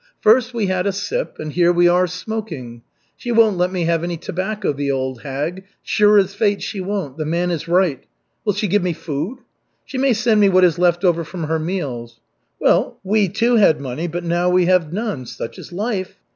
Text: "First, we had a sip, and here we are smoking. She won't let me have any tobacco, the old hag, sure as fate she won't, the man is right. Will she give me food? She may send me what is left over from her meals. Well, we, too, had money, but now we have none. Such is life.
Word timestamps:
"First, 0.19 0.51
we 0.51 0.65
had 0.65 0.87
a 0.87 0.91
sip, 0.91 1.37
and 1.37 1.53
here 1.53 1.71
we 1.71 1.87
are 1.87 2.07
smoking. 2.07 2.81
She 3.15 3.31
won't 3.31 3.59
let 3.59 3.71
me 3.71 3.83
have 3.83 4.03
any 4.03 4.17
tobacco, 4.17 4.73
the 4.73 4.89
old 4.89 5.21
hag, 5.21 5.63
sure 5.83 6.17
as 6.17 6.33
fate 6.33 6.63
she 6.63 6.81
won't, 6.81 7.17
the 7.19 7.23
man 7.25 7.51
is 7.51 7.67
right. 7.67 8.03
Will 8.43 8.53
she 8.53 8.67
give 8.67 8.81
me 8.81 8.93
food? 8.93 9.41
She 9.85 9.99
may 9.99 10.13
send 10.13 10.41
me 10.41 10.49
what 10.49 10.63
is 10.63 10.79
left 10.79 11.05
over 11.05 11.23
from 11.23 11.43
her 11.43 11.59
meals. 11.59 12.19
Well, 12.59 12.97
we, 13.03 13.29
too, 13.29 13.57
had 13.57 13.79
money, 13.79 14.07
but 14.07 14.23
now 14.23 14.49
we 14.49 14.65
have 14.65 14.91
none. 14.91 15.27
Such 15.27 15.59
is 15.59 15.71
life. 15.71 16.15